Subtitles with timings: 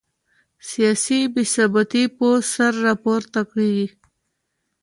[0.69, 3.77] سیاسي بې ثباتي به سر راپورته کړي.